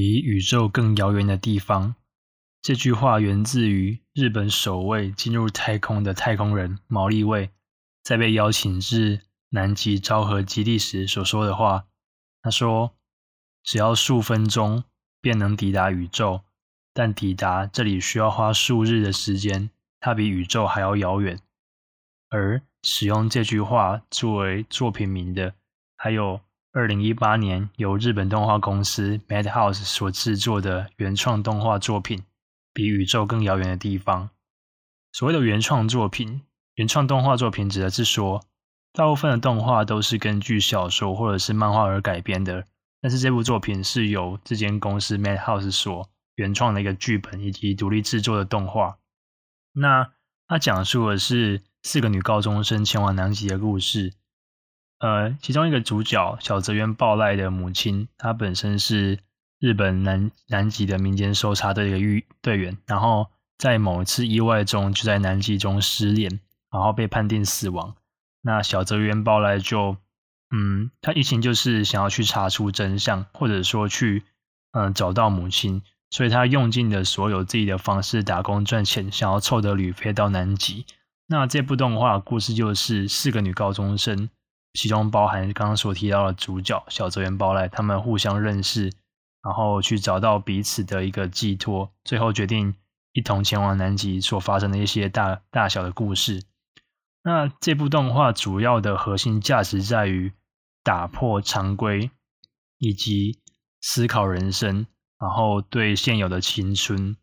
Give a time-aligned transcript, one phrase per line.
[0.00, 1.94] 比宇宙更遥远的地方。
[2.62, 7.50] 这句话源自于日本首位进入太空的太空人毛利卫，
[8.02, 11.84] 在被邀请至南极昭和基地时所说的话。
[12.40, 12.96] 他说
[13.62, 14.84] ：“只要数分钟
[15.20, 16.44] 便能抵达宇宙，
[16.94, 19.68] 但抵达这里需要花数日的时间，
[20.00, 21.38] 它比宇宙还要遥远。”
[22.32, 25.52] 而使用这句话作为作品名的，
[25.94, 26.40] 还有
[26.72, 32.22] 二零一八年由日本动画公司 Madhouse 所制作的原创动画作品。
[32.72, 34.30] 比宇宙更遥远的地方。
[35.10, 36.42] 所谓的原创作品、
[36.76, 38.44] 原创动画作品，指的是说，
[38.92, 42.64] 大部分的动画都是根据小说或者是漫画而改编的。
[43.00, 48.98] 但是这部作品是由这间公司 Madhouse 所原创的一个剧本以及独立制作的动画。
[49.72, 50.12] 那
[50.46, 54.14] 它讲述的是四个女高中生前往南极的故事。
[55.00, 59.18] 呃，其中一个主角小泽原爆赖的母亲，她本身是。
[59.62, 63.26] 日本南南极的民间搜查队的队员，然后
[63.58, 66.40] 在某一次意外中就在南极中失联，
[66.72, 67.94] 然后被判定死亡。
[68.40, 69.98] 那小泽原爆赖就，
[70.50, 74.24] 嗯，他一心就是想要去查出真相，或者说去，
[74.72, 80.86] 嗯，找到母亲，所以他用尽了所有自己的方式打工赚钱，想要凑得旅费到南极。
[81.26, 84.30] 那这部动画故事就是四个女高中生，
[84.72, 88.92] 其中包含刚刚所提到的主角小泽圆爆濑，他们互相认识。
[89.42, 92.74] 然后去找到彼此的一个寄托，最后决定
[93.12, 96.42] 一同前往南极所发生的一些大大小的故事。
[97.22, 100.34] 那这部动画主要的核心价值在于
[100.84, 102.10] 打破常规，
[102.76, 103.40] 以及
[103.80, 104.86] 思考人生，
[105.18, 107.16] 然后对现有的青春，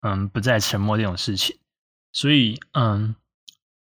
[0.00, 1.58] 嗯，不再沉默这种事情。
[2.12, 3.14] 所以，嗯，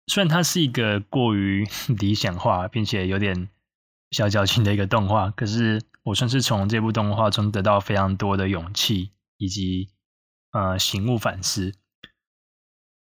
[0.06, 1.66] 虽然它是一个过于
[1.98, 3.48] 理想化，并且有点
[4.10, 5.82] 小矫情的一个动画，可是。
[6.06, 9.88] 我算是从这部动画中得到非常多的勇气，以及
[10.52, 11.74] 呃醒悟反思。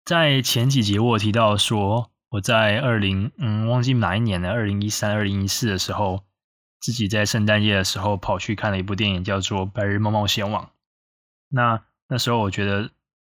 [0.06, 6.24] 在前几集我有提到说，我在二零嗯忘记哪一年了，二零一三、二零一四的时候，
[6.80, 10.64] 自己在圣诞夜的时候跑去看了一部电影，叫做《白日梦冒险王》。
[11.50, 12.90] 那那时候我觉得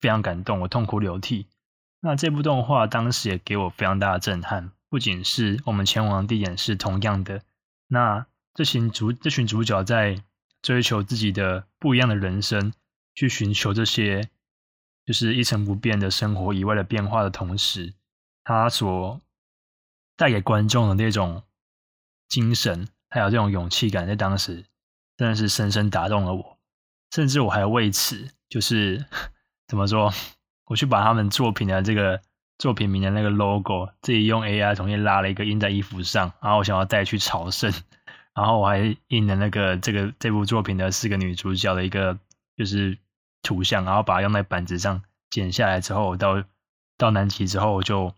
[0.02, 1.48] 非常感动，我痛哭流涕。
[2.04, 7.42] 那这部动画当时也给我非常大的震撼，不仅是我们前往的地点是同样的，
[7.88, 8.28] 那。
[8.56, 10.22] 这群主这群主角在
[10.62, 12.72] 追求自己的不一样的人生，
[13.16, 14.30] 去寻求这些
[15.08, 17.96] 就是一成不变的生活以外的变化的同时，
[18.44, 19.20] 他所
[20.16, 21.42] 带给观众的那种
[22.30, 24.64] 精神，还有这种勇气感，在当时
[25.18, 26.60] 真的是深深打动了我。
[27.10, 29.04] 甚至我还为此，就是
[29.68, 30.14] 怎么说，
[30.74, 32.20] 我去把他们作品的这个
[32.58, 37.72] 作品名的那个 logo，自己用 AI 重新拉了一个印在衣服上，然后我想要带去朝圣。
[38.34, 42.18] 然后我还印了那个这个这部作品的四个女主角的一个
[42.58, 42.98] 就是
[43.44, 46.44] 图像，然后把它用在板子上剪下来之后，到
[46.98, 48.16] 到南极之后我就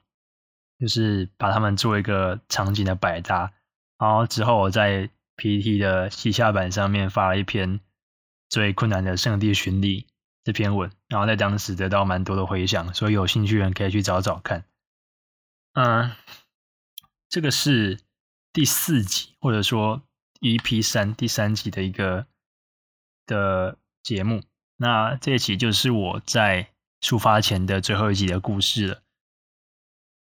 [0.80, 3.52] 就是把它们做一个场景的百搭。
[4.00, 7.82] 然后之后我在 PPT 的西洽版上面发了一篇
[8.48, 10.08] 最困难的圣地巡礼
[10.46, 14.64] 这篇文，然后在当时得到蛮多的回响，所以有兴趣的人可以去找找看。
[15.74, 16.14] 嗯，
[17.28, 18.00] 这个是。
[18.54, 20.02] 第四集，或者说
[20.40, 22.26] EP 三第三集的一个
[23.26, 24.44] 的节目，
[24.78, 26.70] 那这一集就是我在
[27.02, 29.02] 出发前的最后一集的故事了。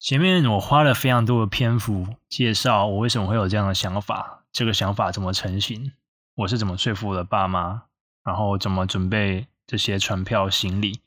[0.00, 5.92] 前面我花了非常多的篇幅介绍我为什么会有这样的想法，这个想法怎么成型，
[6.34, 7.84] 我是怎么说服我的爸妈，
[8.24, 11.00] 然后怎么准备这些船票行李，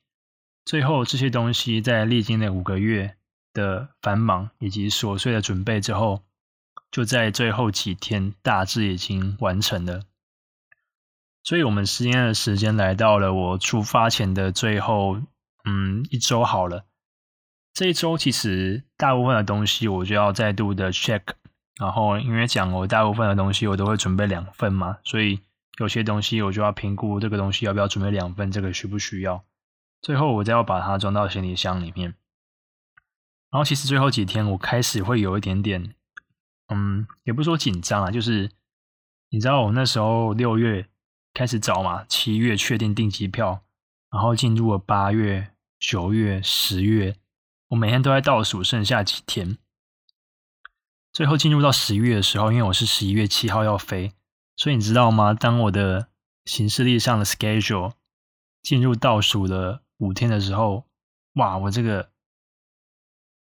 [0.65, 3.15] 最后这些东西在历经了五个月
[3.53, 6.23] 的繁忙以及琐碎的准备之后。
[6.89, 10.03] 就在最后几天，大致已经完成了。
[11.43, 15.19] 所以，我们实验的时间来到了我出发前的最后，
[15.65, 16.85] 嗯，一周好了。
[17.73, 21.23] 这一周其实大部分的东西我就要再度的 check，
[21.77, 25.41] 然后因为讲我大部分的东西我都会准备两份嘛，所以
[25.77, 29.43] 有些东西我就要评估这个东西要不要准备两份，这个需不需要。
[30.01, 32.15] 最后，我再要把它装到行李箱里面。
[33.49, 35.93] 然后，其实最后几天我开始会有一点点。
[36.67, 38.51] 嗯，也不是说紧张啊，就是
[39.29, 40.87] 你知道我那时候六月
[41.33, 43.63] 开始找嘛，七月确定订机票，
[44.11, 47.15] 然后进入了八月、九月、十月，
[47.69, 49.57] 我每天都在倒数剩下几天。
[51.13, 54.11] 最后进入到十一月的时候，因为我是十一月七号要飞，
[54.57, 55.33] 所以你知道吗？
[55.33, 56.09] 当我的
[56.43, 57.93] 行事历上的 schedule
[58.61, 60.83] 进入倒数的五天的时候，
[61.35, 62.09] 哇，我这个。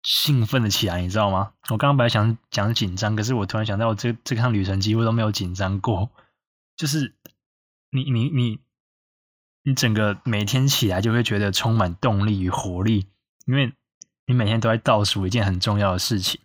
[0.06, 1.54] 兴奋了起来，你知道吗？
[1.70, 6.12] 我刚刚本来想讲紧张，可是我突然想到，我这这趟旅程几乎都没有紧张过。
[6.76, 7.16] 就是
[7.90, 8.60] 你你你
[9.64, 13.08] 你整个每天起来就会觉得充满动力与活力，
[13.46, 13.72] 因为
[14.26, 16.42] 你每天都在倒数一件很重要的事情。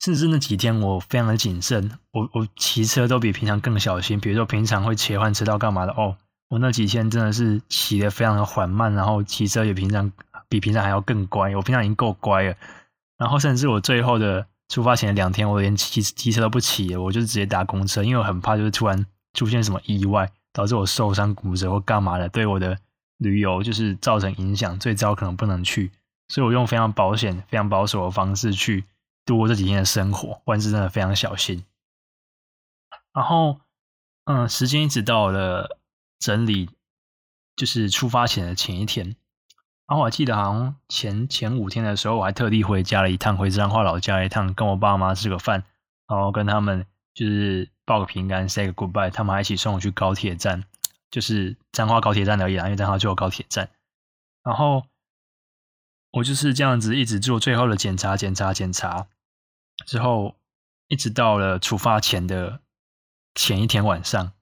[0.00, 4.20] 甚至那几天我非常的谨慎，我我骑车都比平常更小心。
[4.20, 6.16] 比如说平常会切换车道干嘛的哦，
[6.48, 10.12] 我那几天真的是骑得非常的缓慢，然后骑车也平常
[10.48, 11.54] 比平常还要更乖。
[11.56, 12.54] 我平常已经够乖了，
[13.18, 19.04] 然后甚至我最后的出发前两天，我连骑骑车都不骑了，我就直接搭公车，因为我很怕就是突然
[19.34, 22.78] 出现什么意外，导致我受伤骨折或干嘛的，对我的
[23.18, 25.90] 旅游就是造成影响，最糟可能不能去，
[26.28, 28.84] 所以我用非常保险、非常保守的方式去。
[29.28, 31.66] 度过这几天的生活，万事真的非常小心。
[33.12, 33.60] 然后，
[34.24, 35.78] 嗯，时间一直到了
[36.18, 36.70] 整理，
[37.54, 39.16] 就是出发前的前一天。
[39.86, 45.62] 然后我还记得，好像前前五天的时候，我还特地回家了一趟，回彰化老家一趟，跟我爸妈吃个饭，
[46.06, 49.10] 然后跟他们就是报个平安，say goodbye。
[49.10, 50.64] 他们还一起送我去高铁站，
[51.10, 53.68] 就是彰化高铁站而已啦，因为彰化就有高铁站。
[54.42, 54.84] 然后
[56.12, 59.06] 我就是这样子一直做最后的检查，检查，检查。
[59.86, 60.38] 之后，
[60.88, 62.60] 一直到了出发前的
[63.34, 64.32] 前一天晚上，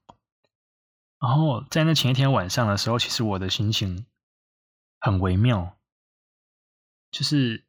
[1.19, 4.05] 然后在那前一天晚上的时候，其实我的心情
[4.99, 5.77] 很微妙，
[7.11, 7.65] 就是，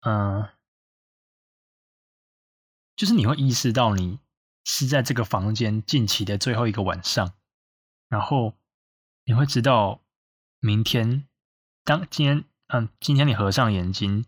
[0.00, 0.48] 嗯，
[2.94, 4.20] 就是你会意识到你
[4.64, 7.34] 是在这个房间近期的最后一个晚上，
[8.08, 8.54] 然后
[9.24, 10.02] 你会知道
[10.60, 11.26] 明天，
[11.82, 14.26] 当今天，嗯，今天你合上眼睛。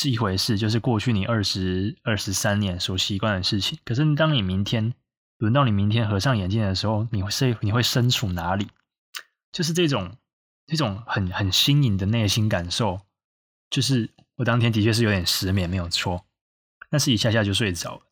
[0.00, 3.80] 是一回事，就是过去你二十二十三年所习惯的事情。
[3.84, 4.94] 可是当你明天
[5.38, 8.68] 轮到你明天合上眼睛的时候，你会是你会身处哪里？
[9.50, 10.16] 就是这种
[10.68, 13.00] 这种很很新颖的内心感受。
[13.70, 16.24] 就是我当天的确是有点失眠，没有错，
[16.90, 18.02] 但是一下下就睡着了。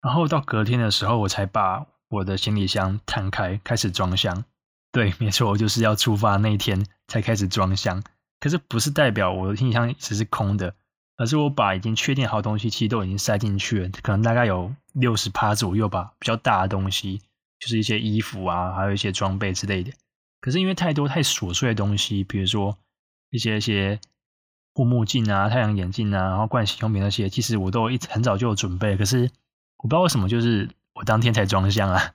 [0.00, 4.44] 然后到隔天的时候，我才把我的行李箱摊开，开始装箱。
[4.90, 8.02] 对，没错，我就是要出发那一天才开始装箱。
[8.40, 10.74] 可是不是代表我的行李箱只是空的，
[11.16, 17.20] 而是我把已经确定好东西，其实都已经塞进去了，可能大概有六十趴左右吧，比较大的东西，
[17.58, 19.92] 就是一些衣服啊，还有一些装备之类的。
[20.40, 22.78] 可是因为太多太琐碎的东西，比如说
[23.30, 24.00] 一些一些
[24.72, 28.96] 护目镜啊、太阳眼镜啊，然后盥洗用品那些，其实我都一直很早就有准备。
[28.96, 29.28] 可是
[29.78, 32.14] 我不知道为什么，就是我当天才装箱啊。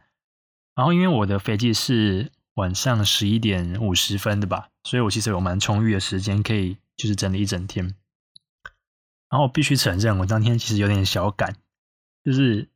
[0.76, 4.70] 然后因为我的飞机是晚上十一点五十分的吧。
[4.84, 7.96] 所以我其实有蛮充裕的时间，可以就是整理一整天。
[9.30, 11.56] 然后必须承认，我当天其实有点小赶，
[12.24, 12.70] 就是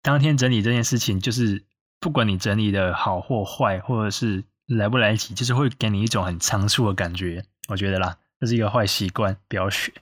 [0.00, 1.64] 当天整理这件事情，就是
[1.98, 7.44] 不管你整理的好或坏，或者是来不来得及，就是会给你一种很仓促的感觉。
[7.68, 9.92] 我觉得啦，这是一个坏习惯，不要学。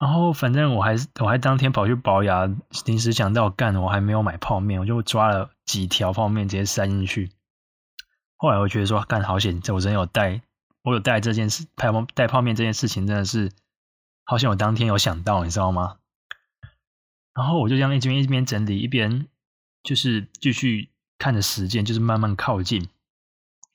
[0.00, 7.30] 然后反正我还是我还当天跑去保养，临时想到干，我还没有买泡面，我就抓了几条泡面直接塞进去。
[8.40, 10.40] 后来我觉得说干好险，这我真有带，
[10.84, 13.50] 我有带这件事，带泡带泡面这件事情真的是
[14.24, 15.96] 好险，我当天有想到，你知道吗？
[17.34, 19.26] 然后我就这样一边一边整理，一边
[19.82, 22.88] 就是继续看着时间，就是慢慢靠近。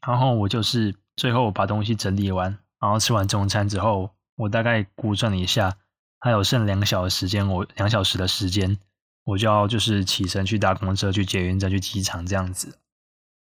[0.07, 5.77] 然后我就是最后把东西整理完，然后吃完中餐之后，我大概估算了一下，
[6.19, 8.77] 还有剩两小时时间，我两小时的时间，
[9.25, 12.77] 我就要就是起身去搭公车去捷运站去机场这样子。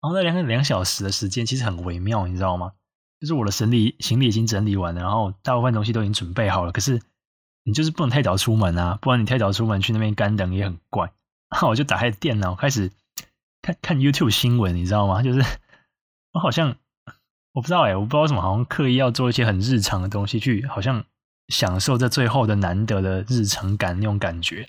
[0.04, 2.72] 然后那两个两小时的时间其实很微妙，你知道吗？
[3.20, 6.72] 就是我的行李行李已经整理完了，然后大部分东西都已经准备好了。
[6.72, 7.00] 可是
[7.62, 11.10] 你就是不能太早出门啊，不然你太早出门去那边干等也很怪。
[11.48, 12.92] 然后我就打开电脑开始
[13.62, 15.22] 看看 YouTube 新闻，你知道吗？
[15.22, 15.42] 就是
[16.34, 16.76] 我好像
[17.52, 21.02] 我不知道哎，我不知道为什么好像刻意要做一些很日常的东西，去好像
[21.48, 24.68] 享受这最后的难得的日常感那种感觉。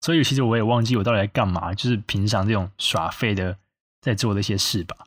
[0.00, 3.58] 所以其实我也忘记我到底在干嘛，就是平常这种耍废的。
[4.04, 5.06] 在做的一些事吧。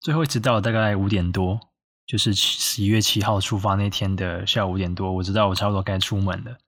[0.00, 1.60] 最后一直到大概五点多，
[2.04, 6.58] 就是十一月七号出发那天的下午五点多，我知道我差不多该出门了。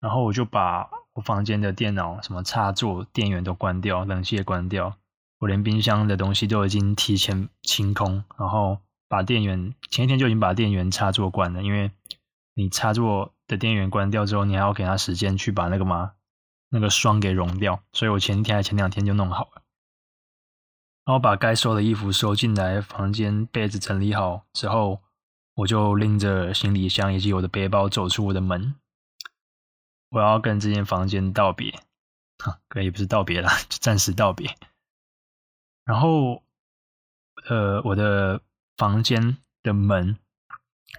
[0.00, 4.96] 然后我就把我房间的电脑、什么插座、电源都关掉，冷气也关掉，
[5.40, 8.22] 我连冰箱的东西都已经提前清空。
[8.38, 8.78] 然后
[9.08, 11.90] 把电源前一天就已经把电源插座关了，因为
[12.54, 16.12] 你插座的电源关掉之后，你还要给他时间去把那个嘛
[16.68, 19.59] 那个霜给融掉，所以我前一天还前两天就弄好了。
[21.04, 25.00] 然后把该收的衣服收进来，房间被子整理好之后，
[25.54, 28.74] 我就拎着行李箱以及我的背包走出我的门。
[30.10, 31.70] 我要跟这间房间道别，
[32.38, 34.54] 哈，可以不是道别啦，就暂时道别。
[35.84, 36.42] 然后，
[37.48, 38.40] 呃，我的
[38.76, 40.18] 房间的门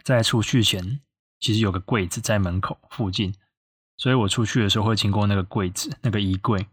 [0.03, 1.01] 在出去前，
[1.39, 3.35] 其实有个柜子在门口附近，
[3.97, 6.67] 所以我出去的时候会经过那个柜子，那个衣柜。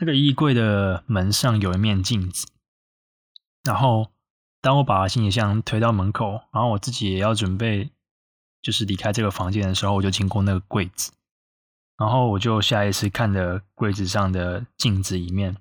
[0.00, 2.46] 那个衣柜的门上有一面镜子，
[3.62, 4.10] 然后
[4.62, 7.92] 当我把行李箱推到门口，然后我自己也要准备
[8.62, 11.12] 就是离开这个房间的时候，我就经过那个柜子，
[11.98, 15.58] 然后我就下意识看着柜子上的镜子一面，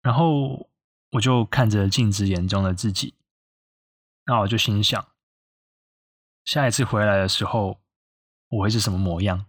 [0.00, 0.70] 然后
[1.10, 3.14] 我就看着镜子眼中的自己，
[4.26, 5.08] 那我就心想，
[6.44, 7.80] 下一次回来的时候
[8.48, 9.46] 我会是什么模样？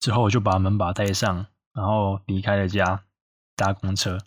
[0.00, 3.04] 之后我就把门把带上，然后离开了家，
[3.54, 4.18] 搭公车。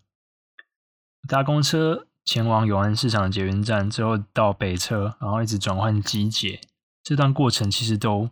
[1.27, 6.61] 搭公车前往永安市场捷运站，之后到北车，然后一直转换机捷。
[7.03, 8.29] 这段过程其实都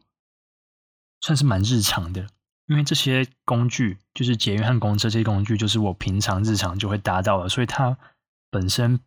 [1.22, 2.27] 算是蛮日常的，
[2.67, 7.98] 因为这些工具就是捷运和公车这些工具，就是我平常日常就会搭到的，所以它
[8.50, 9.00] 本身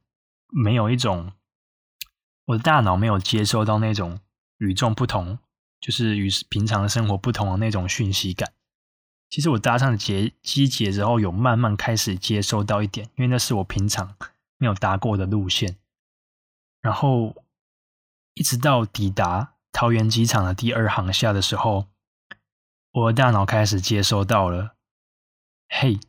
[0.49, 1.33] 没有一种
[2.47, 4.21] 我的大脑没有接收到那种
[4.59, 5.39] 与众不同。
[5.81, 8.53] 就是与平常的生活不同的那种讯息感。
[9.31, 14.17] 其实我搭上捷机捷之后，有慢慢开始接收到一点，因为那是我平常
[14.59, 15.77] 没有搭过的路线。
[16.81, 17.37] 然后
[18.35, 21.87] 一直到抵达桃园机场的第二航厦的时候，
[22.91, 24.75] 我的大脑开始接收到了：
[25.69, 26.01] 嘿，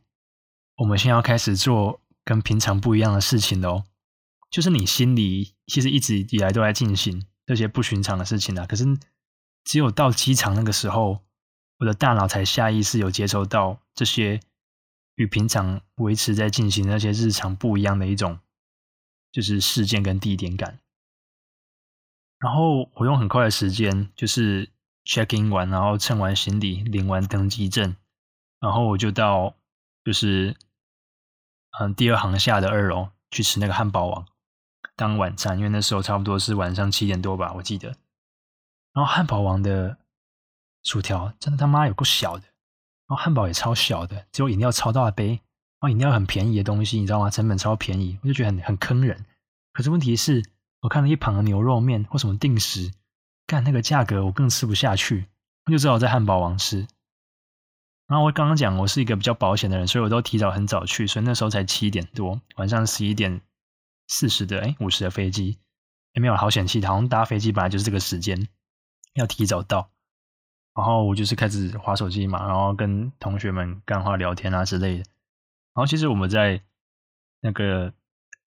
[0.78, 3.84] 我们现在要开始做跟平常不一样的事情喽。
[4.50, 8.84] 就是你心里其实一直以来都在进行这些不寻常的事情啊，可是。
[9.64, 11.20] 只有到机场那个时候，
[11.78, 14.40] 我的大脑才下意识有接收到这些
[15.14, 18.38] 与平常维持在进行那些日常不一样的一种，
[19.30, 20.78] 就是事件跟地点感。
[22.38, 24.68] 然后我用很快的时间，就是
[25.04, 27.94] check in 完，然后称完行李，领完登机证，
[28.58, 29.54] 然后我就到
[30.04, 30.56] 就是
[31.78, 34.26] 嗯第二航下的二楼去吃那个汉堡王
[34.96, 37.94] 当晚餐，因为那时候差不多是晚上七点多吧，我记得。
[38.94, 39.96] 然后汉堡王的
[40.82, 42.44] 薯条真的他妈有够小的，
[43.06, 45.40] 然后汉堡也超小的，只有饮料超大杯，然
[45.80, 47.30] 后饮料很便宜的东西，你知道吗？
[47.30, 49.24] 成本超便宜，我就觉得很很坑人。
[49.72, 50.44] 可是问题是，
[50.80, 52.92] 我看了一旁的牛肉面或什么定食，
[53.46, 55.26] 干那个价格我更吃不下去，
[55.64, 56.86] 我就只好在汉堡王吃。
[58.08, 63.40] 然后我刚刚讲我是一个比较保险的人，所以我都提早很早去，所以那时候才七点多，晚上十一点
[64.08, 65.56] 四十的哎五十的飞机
[66.12, 68.48] 也没有好险气，好像搭飞机本来就是这个时间。
[69.14, 69.90] 要提早到，
[70.74, 75.04] 然后我就是开始滑手机嘛，然后跟同学们干话聊天啊之类的。
[75.74, 76.62] 然后其实我们在
[77.40, 77.92] 那个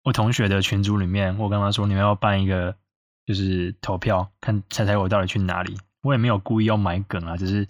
[0.04, 2.78] 我同学的群组里面，我跟他说，你们要办一个
[3.26, 5.78] 就是投票，看猜猜我到底去哪里。
[6.02, 7.68] 我也没有故意要买梗啊，只是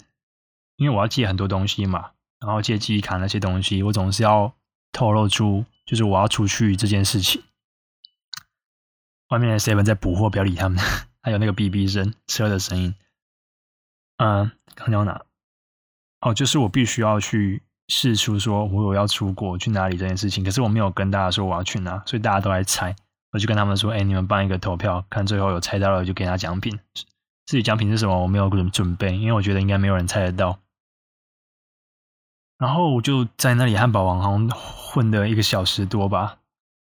[0.75, 4.55] 因为我要借很多东西嘛，然后借记忆卡那些东西，我总是要
[4.91, 7.43] 透露出就是我要出去这件事情。
[9.29, 10.79] 外面的 seven 在补货，不要理他们。
[11.23, 12.93] 还有那个哔哔声，车的声音。
[14.17, 15.23] 嗯，刚讲哪？
[16.21, 22.95] 哦，就是我必须要去试出说我有要出国去哪里这件事情，可是我没有跟大家说我要去哪，所以大家都来猜。
[23.31, 26.79] 我就跟他们说：“哎，你们办一个投票，看最后有猜到了就给他奖品。
[27.47, 30.59] 至于奖品是什么，我没有准准备，因为我觉得应该没有人猜得到。”
[32.59, 36.37] 然后我就在那里汉堡王好像混了一个小时多吧。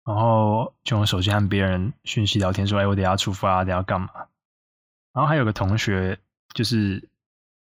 [0.09, 4.09] 然后就用手机和别人讯息聊天，说：“哎，我等下出发，等下干嘛？”
[5.12, 6.19] 然后还有个同学，
[6.55, 7.11] 就是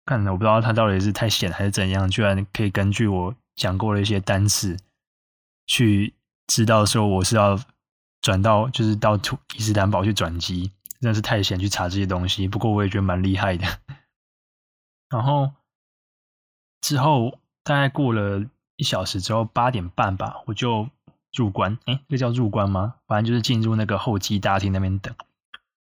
[0.05, 4.77] 看我不知道他到底是太闲还是怎样，居然可以根据我讲过的一些单词，
[5.67, 6.13] 去
[6.47, 7.59] 知道说我是要
[8.21, 12.47] 转到就是到土伊斯坦堡去转机，真的是太闲去查这些东西。
[12.47, 13.67] 不过我也觉得蛮厉害的。
[15.09, 15.53] 然后
[16.83, 18.45] 之后大概过了
[18.77, 20.91] 一小时之后，八点半吧，我就。
[21.37, 22.95] 入关，哎，这叫入关吗？
[23.07, 25.15] 反正就是进入那个候机大厅那边等。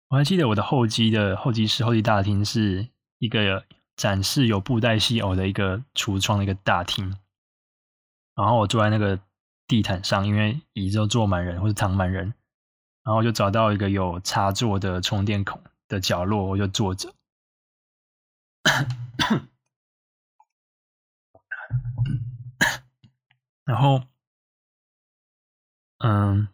[0.08, 3.64] 我还记得我的候机的候机室、候机大厅是一个
[3.94, 7.16] 展示有布袋戏偶的一个橱窗的一个大厅。
[8.34, 9.20] 然后我坐在那个
[9.68, 12.34] 地毯上，因为椅子都坐满人或者躺满人，
[13.04, 17.14] 然后就找到一个有插座的充电孔的角落，我就坐着。
[23.64, 24.02] 然后。
[25.98, 26.46] 嗯，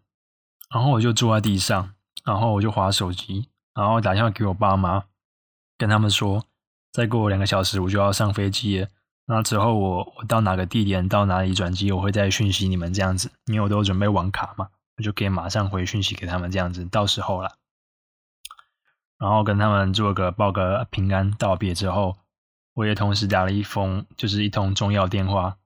[0.70, 5.04] 然后我就坐在地上，然后我就滑手机，然后打电话给我爸妈，
[5.76, 6.46] 跟他们说，
[6.90, 8.88] 再过两个小时我就要上飞机了。
[9.26, 16.86] 那之后我我到哪个地点，到哪里转机，我会再讯息你们这样子，因为我都准备网卡嘛，我就可以马上回讯息给他们这样子。
[16.86, 17.58] 到时候了，
[19.18, 22.16] 然后跟他们做个报个平安道别之后，
[22.72, 25.58] 我也同时打了一封，就是一通重要电话。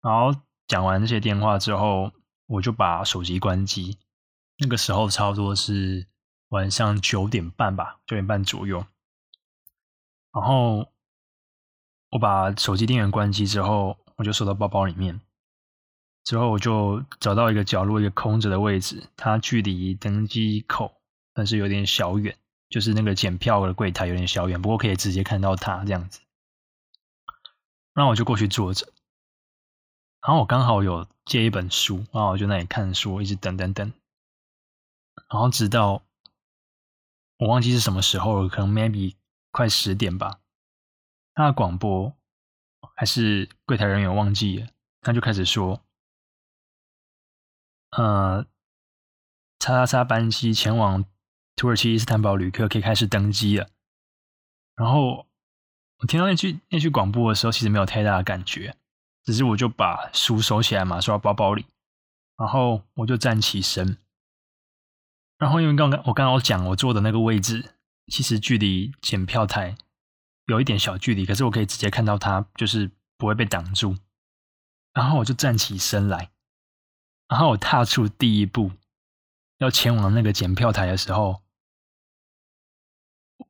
[0.00, 2.10] 然后讲完这些电话之后。
[2.52, 3.96] 我就把手机关机，
[4.58, 6.06] 那个时候差不多是
[6.48, 8.84] 晚上九点半吧，九点半左右。
[10.34, 10.92] 然后
[12.10, 15.18] 我把手机电源关机之后，我就收到包包里面。
[16.24, 21.00] 之后我就找到一个角落，一个空着的位置，它距离登机口
[21.32, 22.36] 但是有点小远，
[22.68, 26.20] 就是那个检票的柜台有点小远，不过可以直接看到它这样子。
[27.94, 28.92] 那我就过去坐着，
[30.22, 33.92] 然后我刚好有借一本书，然后我就那里看书，一直等等等，
[35.28, 36.02] 然后直到
[37.38, 39.16] 我忘记是什么时候了，可能 maybe
[39.50, 40.38] 快十点吧。
[41.34, 42.14] 他的广播
[42.94, 44.68] 还是柜台人员忘记了，
[45.00, 45.82] 他就开始说
[47.96, 48.46] ：“呃，
[49.58, 51.04] 叉叉叉班机前往
[51.56, 53.68] 土耳其伊斯坦堡旅客可以开始登机了。”
[54.76, 55.26] 然后。
[55.98, 58.76] 我听到那句那句广播的时候，其实没有太大的感觉，
[59.24, 61.66] 只是我就把书收起来嘛，收到包包里，
[62.36, 63.98] 然后我就站起身，
[65.38, 67.74] 然后因为刚刚我刚刚讲我坐的那个位置，
[68.08, 69.76] 其实距离检票台
[70.46, 73.96] 有一点小距离，可是我可以直接看到它，就是不会被挡住，
[74.92, 76.30] 然后我就站起身来，
[77.28, 78.72] 然后我踏出第一步，
[79.58, 81.42] 要前往那个检票台的时候，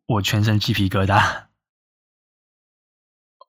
[0.06, 1.46] 我全身鸡皮疙瘩。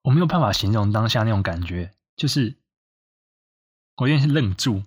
[0.04, 2.56] 我没有办法形容当下那种感觉，就是
[3.96, 4.84] 我愿意是愣住，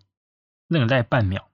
[0.68, 1.50] 愣了大概半秒。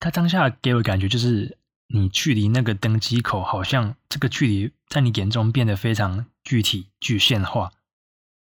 [0.00, 7.72] 他当下给我感觉就是，你距离那个登机口，好像这个距离在你眼中变得非常具体、具现化。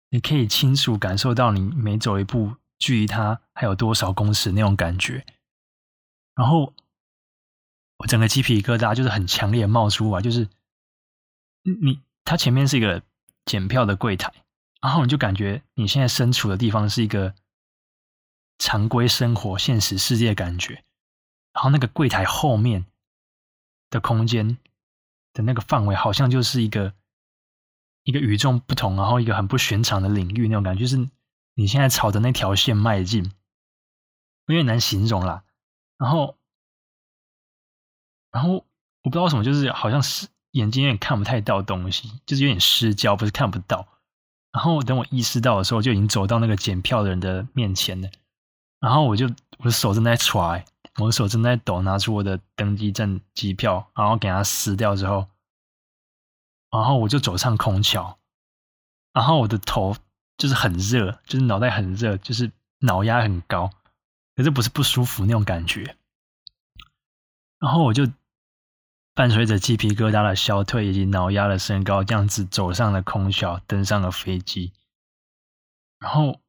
[0.09, 5.25] 你可以清楚感受到你每走一步，距离它还有多少公尺那种感觉。
[6.35, 6.73] 然后
[7.97, 10.49] 我整个鸡皮疙瘩就是很强烈冒出来，就是
[11.63, 12.01] 你。
[12.29, 13.01] 它前面是一个
[13.47, 14.31] 检票的柜台，
[14.81, 17.33] 然后你就感觉你现在身处的地方是一个
[18.59, 20.83] 常规生活、现实世界感觉，
[21.53, 22.85] 然后那个柜台后面
[23.89, 24.57] 的空间
[25.33, 26.93] 的那个范围，好像就是一个
[28.03, 31.09] 一个与众不同，然后一个很不寻常的领域那种感觉，就是
[31.55, 33.31] 你现在朝着那条线迈进，
[34.47, 35.45] 有点难形容啦。
[35.97, 36.37] 然后，
[38.29, 38.65] 然后
[39.01, 40.27] 我不知道为什么，就是好像是。
[40.57, 43.87] 眼睛有点看不太到东西，就是有点失焦，不是看不到。
[44.51, 48.09] 然后等我意识到的时候，就已经走到那个检票的人的面前了。
[48.79, 49.27] 然后我就
[49.59, 50.65] 我的手正在揣，
[50.97, 55.27] 我的手正在抖，拿出我的登机证机票，然后给它撕掉之后，
[56.71, 58.17] 然后我就走上空桥。
[59.13, 59.95] 然后我的头
[60.37, 63.69] 就是很热，就是脑袋很热，就是脑压很高，
[64.35, 65.95] 可是不是不舒服那种感觉。
[67.59, 68.07] 然后我就。
[69.17, 74.73] 伴随着鸡皮疙瘩的消退以及脑压的升高，这样子走上了空桥，登上了飞机。
[75.97, 76.39] 然后，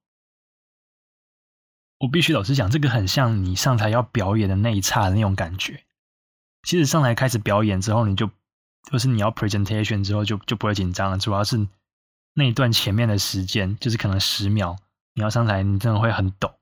[1.96, 5.82] 我必须老实讲，这个很像你上台要表演的那一刹的那种感觉。
[6.62, 8.30] 其实上台开始表演之后，你就
[8.92, 11.16] 就是你要 presentation 之后就就不会紧张了。
[11.16, 11.66] 主要是
[12.34, 14.76] 那一段前面的时间，就是可能十秒，
[15.14, 16.54] 你要上台，你真的会很抖。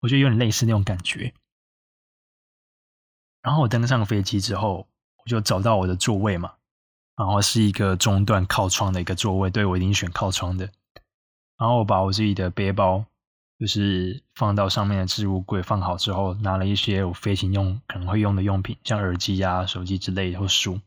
[0.00, 1.34] 我觉得有点类似那种感觉。
[3.42, 4.86] 然后我登上飞机之后。
[5.30, 6.52] 就找到我的座位嘛，
[7.16, 10.68] 然后是一个中段靠窗的一个座位，对，我一定选靠窗的。
[11.56, 13.04] 然后我把我自己的背包，
[13.58, 20.80] 就是放到上面的置物柜放好之后，拿了一些我飞行用可能会用的用品，像耳机啊、手机之类的或书。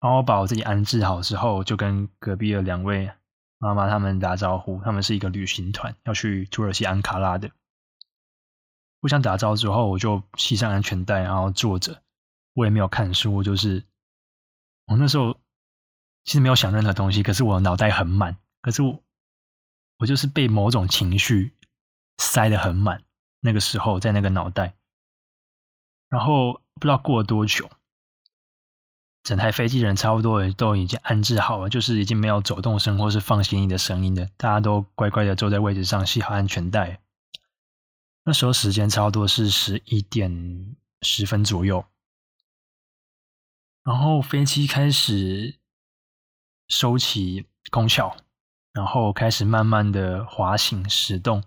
[0.00, 3.10] 然后把我自己安置好之后，就跟隔壁的两位
[3.58, 7.50] 妈妈他们打招呼，他们是一个旅行团，要去土耳其安卡拉的。
[9.00, 12.00] 互相打招呼之后，我就系上安全带，然后坐着。
[12.54, 13.84] 我也没有看书，就是
[14.86, 15.38] 我那时候
[16.24, 19.02] 其实没有想任何东西，可是我脑袋很满，可是我
[19.98, 21.54] 我就是被某种情绪
[22.18, 23.04] 塞得很满。
[23.42, 24.74] 那个时候在那个脑袋，
[26.10, 27.70] 然后不知道过了多久，
[29.22, 37.00] 整台飞机人差不多也都已经安置好了，就是已经没有走动声或是放行李的声音了，大家都乖乖的坐在位置上系好安全带。
[38.24, 41.86] 那时候时间差不多是十一点十分左右。
[43.82, 45.58] 然后飞机开始
[46.68, 48.16] 收起空桥，
[48.72, 51.42] 然后开始慢慢的滑行驶动。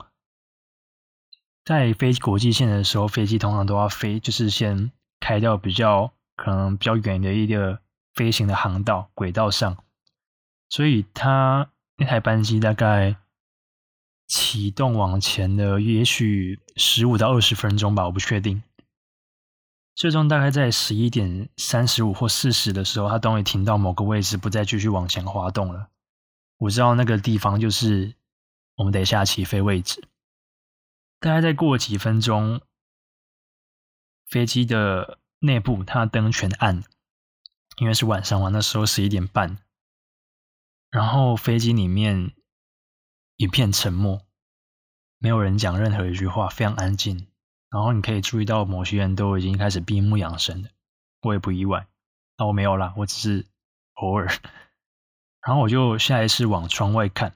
[1.63, 7.79] 在飞国际线的时候，飞机通常都要飞，就是先开到比较可能比较远的一个
[8.13, 9.77] 飞行的航道轨道上，
[10.69, 13.15] 所以它那台班机大概
[14.27, 18.61] 启动往前的，也许十五到二十分钟吧，我不确定。
[19.95, 25.89] 最终大概在十一点三十五或四十的时候，它终于停到某个位置，不再继续往前滑动了。
[26.57, 28.15] 我知道那个地方就是
[28.75, 30.07] 我们等一下起飞位置。
[31.19, 32.61] 大概再过几分钟，
[34.25, 36.83] 飞机的内部它灯全暗，
[37.77, 39.59] 因为是晚上嘛，那时候十一点半。
[40.89, 42.33] 然后飞机里面
[43.37, 44.21] 一片沉默，
[45.17, 47.27] 没有人讲任何一句话，非常安静。
[47.73, 50.69] 然后你可以注意到，某些人都已经开始闭目养神了，
[51.23, 51.87] 我也不意外。
[52.37, 53.47] 那我没有啦，我只是
[53.95, 54.27] 偶尔。
[55.41, 57.33] 然后我就下意识往窗外看，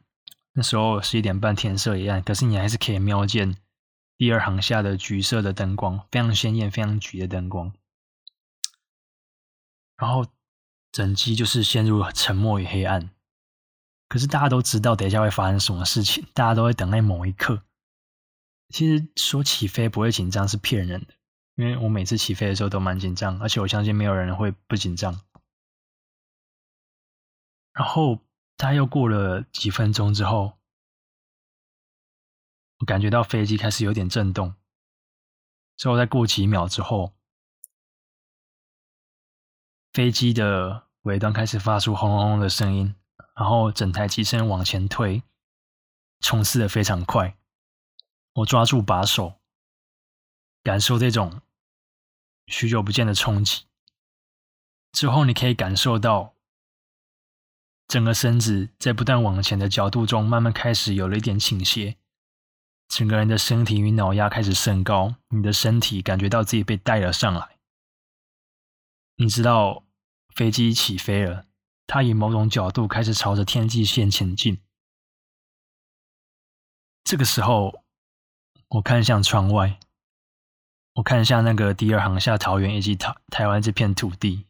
[0.53, 3.57] 那时候十一点半，天色一暗，可是你还是可以瞄见
[4.15, 7.73] 第二行下的橘色的灯光，非常鲜艳、非常橘的灯光。
[9.97, 10.27] 然后
[10.91, 13.09] 整机就是陷入沉默与黑暗。
[14.07, 17.63] 可是大家都知道等一下会发生什么事情，大家都会等待某一刻。
[18.69, 21.13] 其实说起飞不会紧张是骗人的，
[21.55, 25.21] 因为我每次起飞的时候都蛮紧张，而且我相信没有人会不紧张。
[27.73, 28.19] 然后
[28.57, 30.57] 他又过了几分钟之后，
[32.79, 34.55] 我感觉到飞机开始有点震动。
[35.77, 37.13] 之后再过几秒之后，
[39.93, 42.95] 飞机的尾端开始发出轰隆隆的声音，
[43.35, 45.23] 然后整台机身往前推，
[46.19, 47.37] 冲刺的非常快。
[48.37, 49.39] 我抓住把手，
[50.61, 51.41] 感受这种
[52.45, 53.65] 许久不见的冲击。
[54.91, 56.35] 之后你可以感受到。
[57.87, 61.95] 整个身子在不断往前的角度中，慢慢开始有了一点倾斜，
[62.89, 67.57] 整个人的身体与脑压开始升高，你的身体感觉到自己被带了上来。
[69.15, 69.85] 你知道
[70.35, 71.45] 飞机起飞了，
[71.87, 74.61] 它以某种角度开始朝着天际线前进。
[77.05, 77.85] 这个时候，
[78.69, 79.79] 我看向窗外，
[80.93, 84.45] 我看向那个第二航厦桃园以及台台湾这片土地，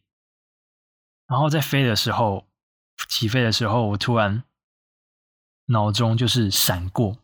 [1.27, 2.45] 然后在飞的时候。
[3.07, 4.43] 起飞的时候，我突然
[5.67, 7.19] 脑中就是闪过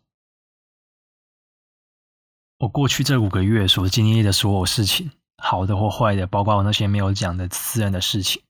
[2.60, 8.44] 我过去这五个月所经历的所有事情，好的或坏的，包括我那些没有讲的私人的事情。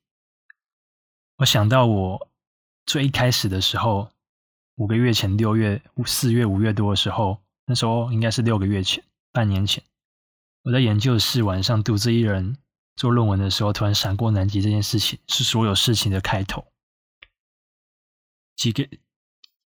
[1.37, 2.27] 我想到我
[2.85, 4.11] 最一开始的时候，
[4.75, 9.83] 五个月前，六月、四月、五月多的时候，那时候应该是六个月前，半年前，
[10.63, 12.57] 我在研究室晚上独自一人
[12.95, 16.65] 做论文的时候，突然闪过南极这件事情，是所有事情的开头。
[18.55, 18.87] 几个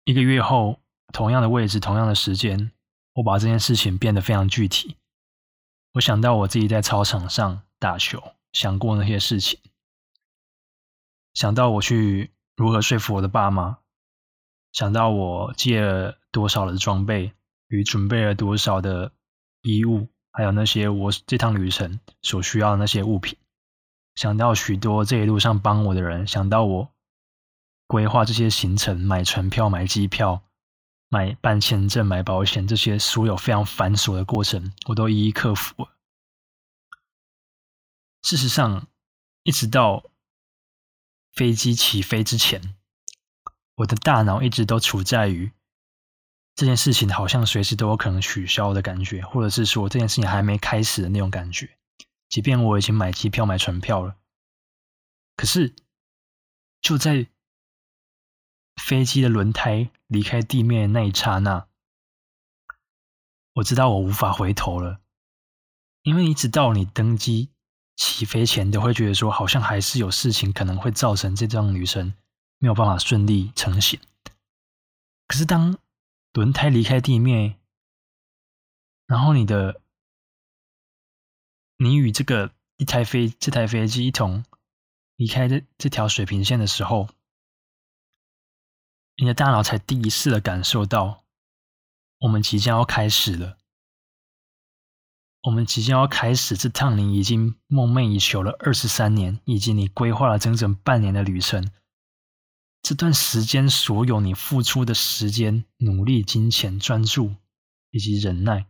[0.04, 0.80] 一个月后，
[1.14, 2.72] 同样的位置，同样的时间，
[3.14, 4.98] 我把这件事情变得非常具体。
[5.94, 9.60] 我想到我自己在操场上打球，想过那些事情，
[11.34, 13.80] 想到我去如何说服我的爸妈，
[14.74, 17.34] 想到我借了多少的装备
[17.68, 19.12] 与准备了多少的
[19.62, 23.38] 衣物，还有那些我这趟旅程所需要的那些物品，
[24.16, 26.92] 想到许多这一路上帮我的人，想到我。
[27.88, 30.42] 规划这些行程，买船票、买机票、
[31.08, 35.96] 买办签证、买保险，这些所有非常繁琐的过程，我都一一克服了。
[38.24, 38.88] 事实上，
[39.44, 40.04] 一直到
[41.32, 42.76] 飞机起飞之前，
[43.76, 45.52] 我的大脑一直都处在于
[46.56, 51.78] 这件事情好像随时都有可能取消的感觉，或者是说这件事情还没开始的那种感觉。
[52.30, 54.16] 即便我已经买机票、买船票了，
[55.36, 55.76] 可是
[56.82, 57.28] 就在
[58.82, 61.68] 飞机的轮胎离开地面的那一刹那，
[63.56, 65.00] 我知道我无法回头了，
[66.04, 67.50] 因为一直到你登机
[67.96, 72.14] 起飞前，都会觉得说好像还是有事情可能会造成这趟旅程
[72.60, 74.00] 没有办法顺利成行。
[75.28, 75.78] 可是当
[76.36, 77.58] 轮胎离开地面，
[79.08, 79.82] 然后你的
[81.78, 84.44] 你与这个一台飞这台飞机一同
[85.16, 87.08] 离开这这条水平线的时候。
[89.16, 91.24] 你的大脑才第一次的感受到，
[92.18, 93.58] 我们即将要开始了。
[95.44, 101.72] 我们即将要开始这趟你已经梦寐以求了二十三年，以及你规划了整整半年的旅程。
[102.86, 107.34] 这段时间，所有你付出的时间、努力、金钱、专注
[107.90, 108.68] 以及忍耐，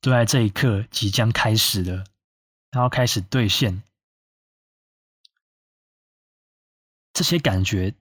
[0.00, 2.04] 都在这一刻即将开始了，
[2.70, 3.82] 然后开始兑现。
[7.12, 7.96] 这些感觉。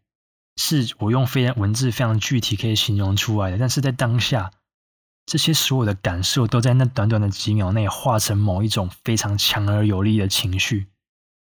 [0.55, 4.51] 是我用非常文字非常具体可以形容出来的，但是在当下，
[5.25, 10.85] 这些所有的感受都在那短短的几秒内化成某一种非常强而有力的情绪，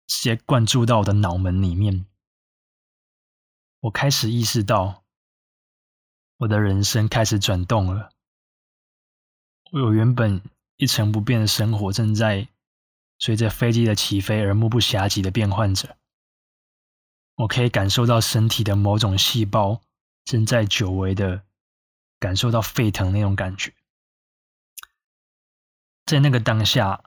[0.07, 2.05] 直接灌注到我的脑门里面。
[3.79, 5.03] 我开始意识到，
[6.37, 8.11] 我的人生开始转动了。
[9.71, 10.41] 我有原本
[10.77, 12.47] 一成不变的生活，正在
[13.19, 15.97] 随着飞机的起飞而目不暇给的变换着。
[17.35, 19.81] 我可以感受到身体的某种细胞
[20.25, 21.43] 正在久违的
[22.19, 23.75] 感受到沸腾那种感觉，
[26.05, 27.03] 在那个当下，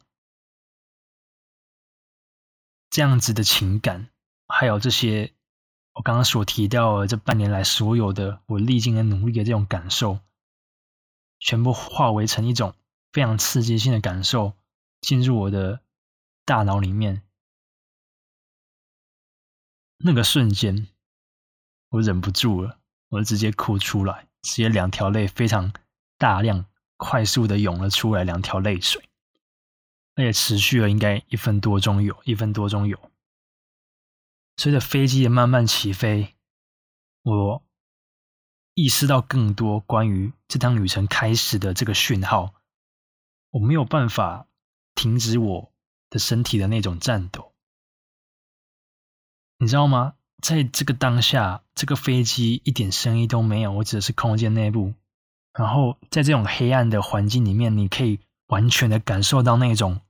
[2.90, 4.08] 这样子的情感，
[4.46, 5.34] 还有这些
[6.00, 10.18] 我刚刚所提到的这半年来所有的我历经的努力的这种感受，
[11.38, 12.74] 全部化为成一种
[13.12, 14.54] 非常刺激性的感受，
[15.02, 15.82] 进入我的
[16.46, 17.22] 大脑里面。
[19.98, 20.88] 那个瞬间，
[21.90, 22.78] 我忍不住了，
[23.10, 25.70] 我直接哭出来，直接两条泪非常
[26.16, 26.64] 大量、
[26.96, 29.06] 快速的涌了出来，两条泪水，
[30.14, 33.09] 而且持续了应该一分多钟有，一分多钟有。
[34.60, 36.34] 随着飞机的慢慢起飞，
[37.22, 37.62] 我
[38.74, 42.52] 意识到更多关于这趟旅程开始的这个讯号。
[43.52, 44.48] 我没有办法
[44.94, 45.72] 停止我
[46.10, 47.54] 的身体的那种颤抖，
[49.56, 50.16] 你知道吗？
[50.42, 54.92] 在这个当下，这个飞机一点声音都没有，我指的是空间内部。
[55.54, 60.02] 然后在这种黑暗的环境里面，你可以完全的感受到那种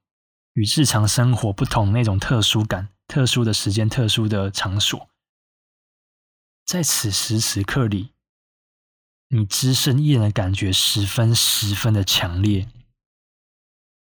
[0.54, 2.88] 与日常生活不同那种特殊感。
[3.10, 5.10] 特殊的时间，特殊的场所，
[6.64, 8.12] 在此时此刻里，
[9.30, 12.68] 你只身一人的感觉十分十分的强烈。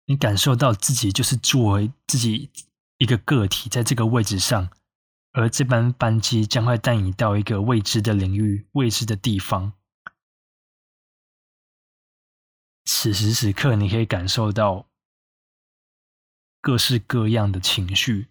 [0.06, 2.52] 你感受到自己就是作为自己
[3.00, 4.70] 一个个体在这个位置上，
[5.32, 9.74] 而这班班机将会带你到一个未知的领域、未知的地方。
[12.86, 14.88] 此时此刻，你可以感受到
[16.62, 18.29] 各式各样的情绪。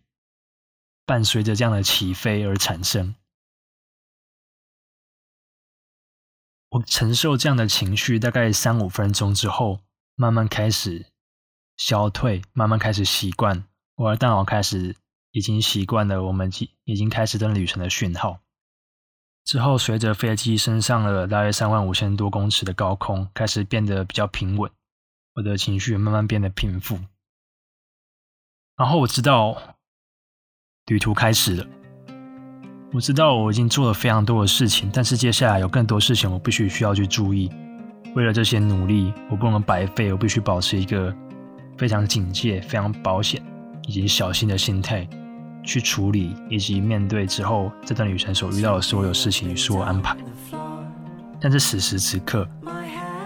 [1.08, 3.14] 伴随着这样的起飞而产生，
[6.68, 9.80] 我承受这样的情绪大概三五分钟之后，
[10.16, 11.06] 慢慢开始
[11.78, 14.96] 消退，慢慢开始习惯，我的大脑开始
[15.30, 16.52] 已经习惯了我们
[16.84, 18.40] 已经开始的旅程的讯号。
[19.44, 24.70] 之后，随着飞机升上了大约三万五千多公尺的高空，开始变得比较平稳，
[25.36, 27.00] 我的情绪慢慢变得平复。
[28.76, 29.77] 然后我知道。
[30.88, 31.66] 旅途开始了，
[32.94, 37.50] 我知道我已经做了非常多的事情，但是接下来有更多事情我必须需要去注意。
[38.14, 41.14] 为了这些努力，我不能白费，我必须保持一个
[41.76, 43.42] 非常警戒、非常保险
[43.86, 45.06] 以及小心的心态
[45.62, 50.16] 去处理以及面对之后这段旅程所遇到的所有事情与所有安排。
[51.38, 52.48] 但是此时此刻，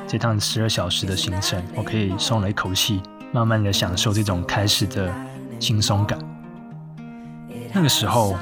[0.09, 3.01] 这趟十二小时的行程，我可以松了一口气，
[3.33, 5.15] 慢慢的享受这种开始的
[5.61, 6.19] 轻松感。
[7.75, 8.37] 那个时候，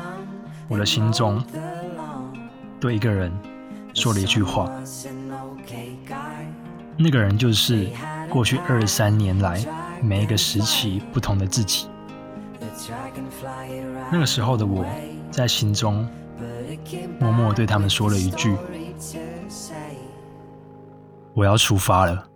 [0.68, 1.42] 我的心中
[2.78, 3.32] 对一个人
[3.94, 4.70] 说了一句话。
[6.96, 7.88] 那个人就是
[8.28, 9.64] 过去二三年来
[10.02, 11.88] 每一个时期不同的自己。
[14.12, 14.84] 那个时候的我
[15.30, 16.06] 在心中
[17.18, 18.56] 默默对他们说了一句
[21.34, 22.26] ：“我要出发了。”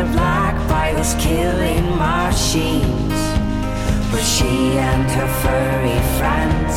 [0.00, 3.20] the black vitals killing machines.
[4.10, 6.74] But she and her furry friends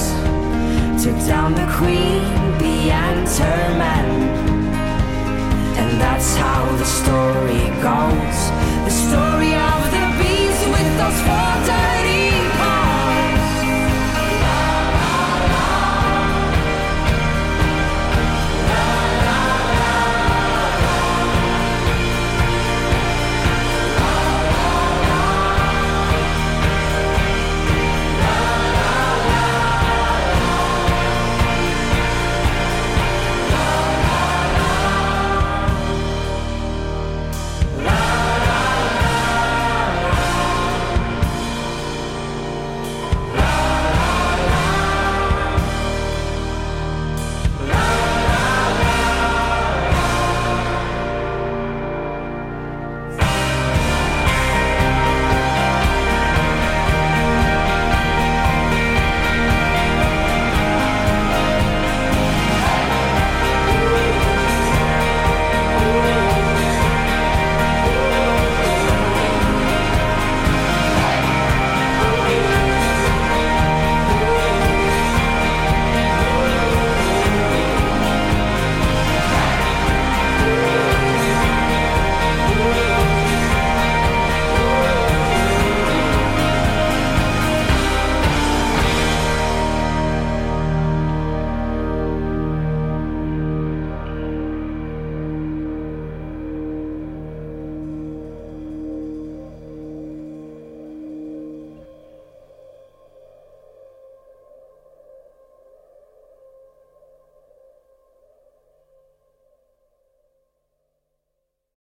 [1.01, 2.23] took down the queen
[2.59, 4.09] beyond her men.
[5.79, 8.39] And that's how the story goes.
[8.88, 12.12] The story of the bees with those four dirty